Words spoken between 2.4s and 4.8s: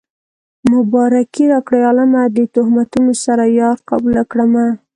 تهمتونو سره يار قبوله کړمه